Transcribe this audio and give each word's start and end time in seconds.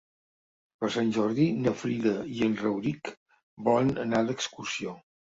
Per 0.83 0.87
Sant 0.93 1.09
Jordi 1.17 1.43
na 1.65 1.73
Frida 1.81 2.13
i 2.37 2.41
en 2.45 2.55
Rauric 2.61 3.11
volen 3.67 3.93
anar 4.05 4.23
d'excursió. 4.31 4.95